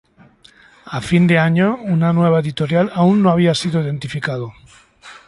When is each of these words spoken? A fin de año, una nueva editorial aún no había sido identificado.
A 0.97 0.99
fin 1.09 1.27
de 1.27 1.37
año, 1.37 1.77
una 1.79 2.11
nueva 2.11 2.39
editorial 2.39 2.91
aún 2.95 3.21
no 3.21 3.29
había 3.29 3.53
sido 3.53 3.79
identificado. 3.83 4.51